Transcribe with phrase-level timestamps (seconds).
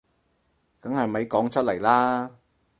[0.79, 2.31] 梗係咪講出嚟啦